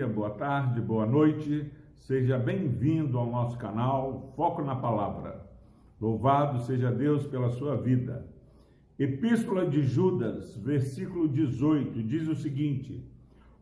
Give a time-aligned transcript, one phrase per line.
[0.00, 1.70] dia, boa tarde, boa noite.
[1.94, 5.46] Seja bem-vindo ao nosso canal Foco na Palavra.
[6.00, 8.26] Louvado seja Deus pela sua vida.
[8.98, 13.04] Epístola de Judas, versículo 18, diz o seguinte: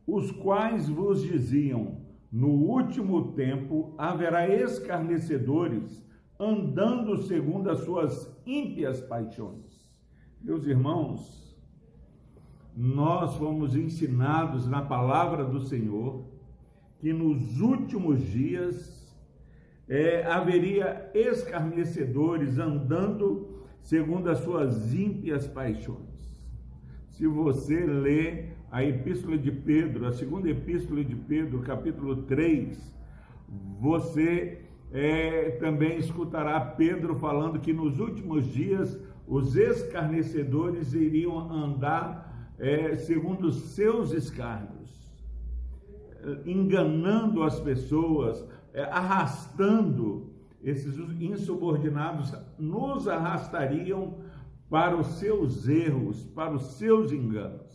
[0.07, 6.07] Os quais vos diziam: No último tempo haverá escarnecedores,
[6.39, 9.93] andando segundo as suas ímpias paixões.
[10.41, 11.48] Meus irmãos,
[12.81, 16.25] nós fomos ensinados na palavra do Senhor
[17.01, 19.13] que nos últimos dias
[19.89, 23.49] é, haveria escarnecedores andando
[23.81, 26.07] segundo as suas ímpias paixões.
[27.09, 32.79] Se você lê a epístola de Pedro, a segunda epístola de Pedro, capítulo 3,
[33.81, 42.97] você é, também escutará Pedro falando que nos últimos dias os escarnecedores iriam andar é,
[42.97, 44.89] segundo os seus escárnios,
[46.45, 50.33] enganando as pessoas, é, arrastando
[50.63, 54.19] esses insubordinados, nos arrastariam
[54.69, 57.69] para os seus erros, para os seus enganos.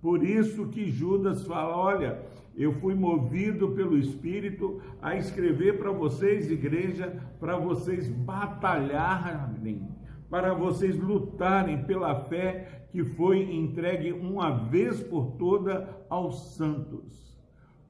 [0.00, 2.22] Por isso que Judas fala: olha,
[2.54, 9.88] eu fui movido pelo Espírito a escrever para vocês, igreja, para vocês batalharem
[10.28, 17.36] para vocês lutarem pela fé que foi entregue uma vez por toda aos santos.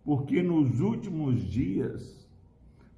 [0.05, 2.29] Porque nos últimos dias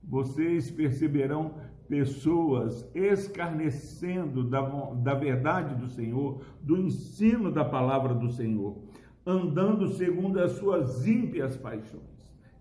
[0.03, 1.55] vocês perceberão
[1.89, 4.61] pessoas escarnecendo da,
[4.95, 8.79] da verdade do Senhor, do ensino da palavra do Senhor,
[9.25, 12.03] andando segundo as suas ímpias paixões.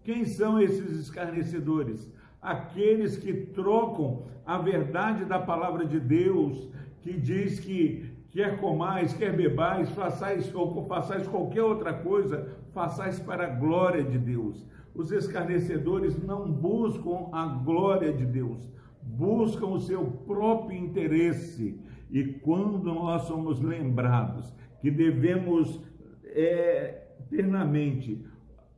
[0.03, 2.09] Quem são esses escarnecedores?
[2.41, 6.69] Aqueles que trocam a verdade da palavra de Deus,
[7.01, 13.45] que diz que quer comais, quer bebais, façais ou façais qualquer outra coisa, façais para
[13.45, 14.65] a glória de Deus.
[14.93, 18.67] Os escarnecedores não buscam a glória de Deus,
[19.01, 21.79] buscam o seu próprio interesse.
[22.09, 25.81] E quando nós somos lembrados que devemos
[26.25, 28.23] é, eternamente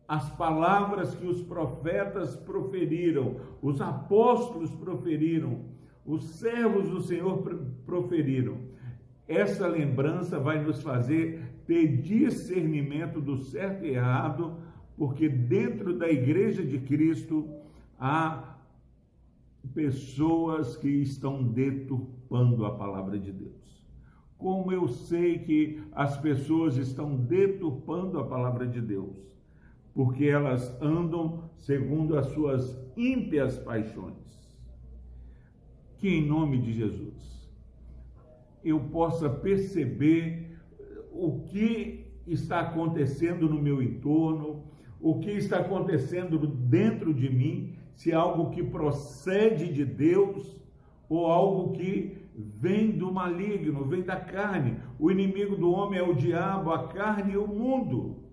[0.10, 5.66] as palavras que os profetas proferiram, os apóstolos proferiram,
[6.04, 7.44] os servos do Senhor
[7.86, 8.58] proferiram.
[9.28, 14.58] Essa lembrança vai nos fazer ter discernimento do certo e errado,
[14.98, 17.48] porque dentro da igreja de Cristo
[18.00, 18.58] há
[19.76, 23.86] pessoas que estão deturpando a palavra de Deus.
[24.40, 29.30] Como eu sei que as pessoas estão deturpando a palavra de Deus?
[30.00, 34.16] Porque elas andam segundo as suas ímpias paixões.
[35.98, 37.52] Que em nome de Jesus
[38.64, 40.58] eu possa perceber
[41.12, 44.64] o que está acontecendo no meu entorno,
[45.02, 50.62] o que está acontecendo dentro de mim, se é algo que procede de Deus
[51.10, 54.78] ou algo que vem do maligno, vem da carne.
[54.98, 58.29] O inimigo do homem é o diabo, a carne e o mundo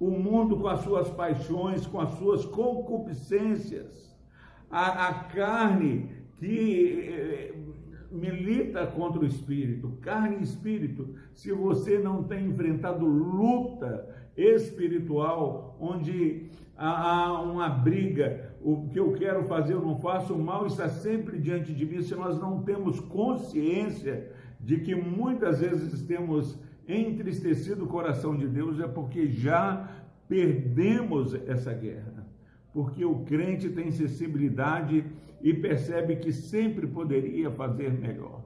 [0.00, 4.18] o mundo com as suas paixões, com as suas concupiscências,
[4.70, 7.54] a, a carne que eh,
[8.10, 11.14] milita contra o espírito, carne e espírito.
[11.34, 16.46] Se você não tem enfrentado luta espiritual, onde
[16.76, 21.38] há uma briga, o que eu quero fazer eu não faço, o mal está sempre
[21.38, 26.58] diante de mim, se nós não temos consciência de que muitas vezes temos
[26.92, 29.88] entristecido o coração de Deus é porque já
[30.28, 32.26] perdemos essa guerra.
[32.72, 35.04] Porque o crente tem sensibilidade
[35.42, 38.42] e percebe que sempre poderia fazer melhor.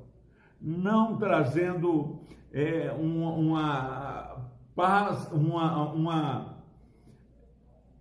[0.61, 2.21] Não trazendo
[2.53, 6.65] é, uma, uma paz, uma, uma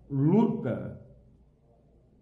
[0.10, 1.03] luta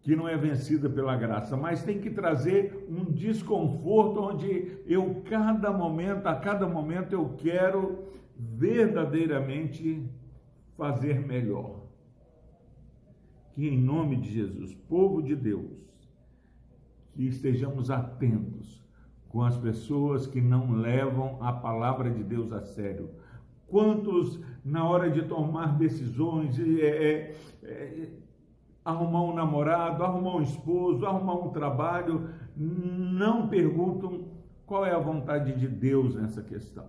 [0.02, 5.72] que não é vencida pela graça, mas tem que trazer um desconforto onde eu cada
[5.72, 8.04] momento, a cada momento eu quero
[8.36, 10.10] verdadeiramente
[10.76, 11.82] fazer melhor.
[13.54, 15.82] Que em nome de Jesus, povo de Deus,
[17.14, 18.82] que estejamos atentos
[19.30, 23.12] com as pessoas que não levam a palavra de Deus a sério.
[23.68, 28.10] Quantos, na hora de tomar decisões, é, é, é,
[28.84, 34.26] arrumar um namorado, arrumar um esposo, arrumar um trabalho, não perguntam
[34.66, 36.88] qual é a vontade de Deus nessa questão.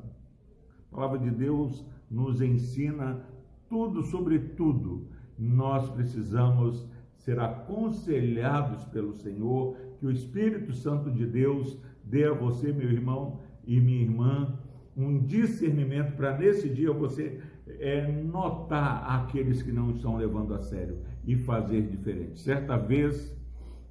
[0.91, 3.25] A palavra de Deus nos ensina
[3.69, 5.09] tudo sobre tudo.
[5.39, 12.73] Nós precisamos ser aconselhados pelo Senhor, que o Espírito Santo de Deus dê a você,
[12.73, 14.59] meu irmão e minha irmã,
[14.97, 20.99] um discernimento para nesse dia você é, notar aqueles que não estão levando a sério
[21.25, 22.39] e fazer diferente.
[22.41, 23.37] Certa vez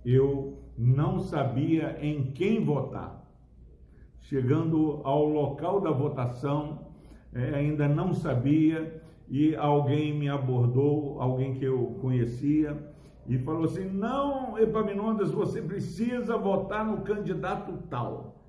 [0.06, 3.20] eu não sabia em quem votar.
[4.22, 6.88] Chegando ao local da votação,
[7.34, 12.78] é, ainda não sabia e alguém me abordou, alguém que eu conhecia,
[13.28, 18.41] e falou assim: Não, Epaminondas, você precisa votar no candidato tal.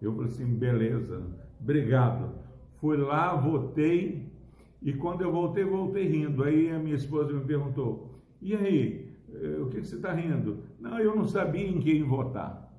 [0.00, 1.22] Eu falei assim: beleza,
[1.60, 2.32] obrigado.
[2.80, 4.30] Fui lá, votei,
[4.82, 6.42] e quando eu voltei, voltei rindo.
[6.42, 8.10] Aí a minha esposa me perguntou:
[8.40, 10.64] E aí, eh, o que você está rindo?
[10.78, 12.70] Não, eu não sabia em quem votar.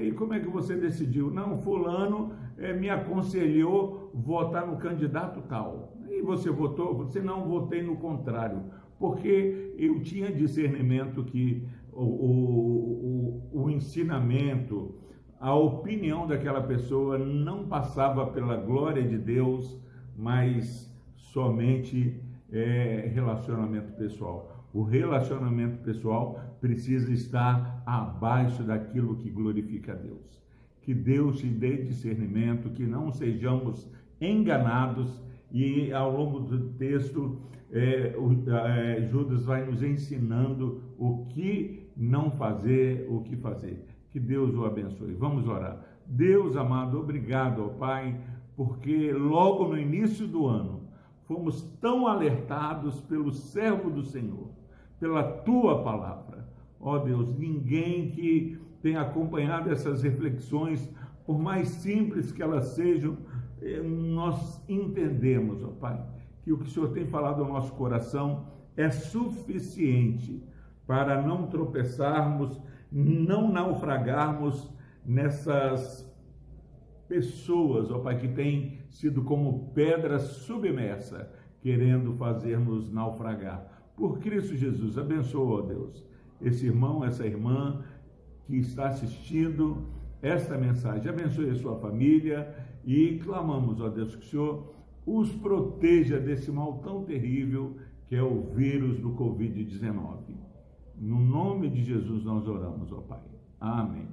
[0.00, 1.30] E como é que você decidiu?
[1.30, 5.94] Não, Fulano é, me aconselhou votar no candidato tal.
[6.08, 6.96] E você votou?
[6.96, 8.62] Você não, votei no contrário.
[8.98, 14.94] Porque eu tinha discernimento que o, o, o, o ensinamento,
[15.40, 19.78] a opinião daquela pessoa não passava pela glória de Deus,
[20.16, 22.20] mas somente
[22.50, 24.68] é, relacionamento pessoal.
[24.72, 30.42] O relacionamento pessoal precisa estar abaixo daquilo que glorifica a Deus.
[30.82, 33.88] Que Deus te dê discernimento, que não sejamos
[34.20, 37.38] enganados e ao longo do texto
[37.70, 43.84] é, o, é, Judas vai nos ensinando o que não fazer, o que fazer.
[44.14, 45.12] Que Deus o abençoe.
[45.14, 45.76] Vamos orar.
[46.06, 48.16] Deus amado, obrigado, ó Pai,
[48.56, 50.82] porque logo no início do ano
[51.24, 54.50] fomos tão alertados pelo servo do Senhor,
[55.00, 56.48] pela tua palavra.
[56.78, 60.88] Ó Deus, ninguém que tenha acompanhado essas reflexões,
[61.26, 63.18] por mais simples que elas sejam,
[63.60, 66.00] eh, nós entendemos, ó Pai,
[66.44, 68.44] que o que o Senhor tem falado ao nosso coração
[68.76, 70.40] é suficiente
[70.86, 72.62] para não tropeçarmos
[72.96, 74.70] não naufragarmos
[75.04, 76.08] nessas
[77.08, 81.28] pessoas, ó Pai, que têm sido como pedra submersa,
[81.60, 83.90] querendo fazer-nos naufragar.
[83.96, 86.06] Por Cristo Jesus, abençoa, ó Deus,
[86.40, 87.82] esse irmão, essa irmã
[88.44, 89.88] que está assistindo
[90.22, 91.08] esta mensagem.
[91.08, 92.54] Abençoe a sua família
[92.84, 94.74] e clamamos, ó Deus, que o Senhor
[95.04, 97.76] os proteja desse mal tão terrível
[98.06, 100.53] que é o vírus do Covid-19.
[100.98, 103.20] No nome de Jesus nós oramos, ó Pai.
[103.60, 104.08] Amém.